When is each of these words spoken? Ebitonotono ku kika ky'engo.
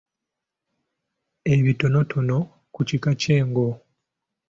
Ebitonotono 1.53 2.37
ku 2.73 2.81
kika 2.87 3.11
ky'engo. 3.21 3.69